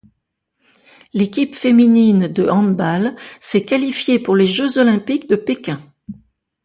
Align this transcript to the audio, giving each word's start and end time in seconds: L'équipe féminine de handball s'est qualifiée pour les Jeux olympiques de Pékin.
L'équipe 1.13 1.53
féminine 1.53 2.27
de 2.27 2.49
handball 2.49 3.15
s'est 3.39 3.65
qualifiée 3.65 4.17
pour 4.17 4.35
les 4.35 4.47
Jeux 4.47 4.79
olympiques 4.79 5.29
de 5.29 5.35
Pékin. 5.35 5.79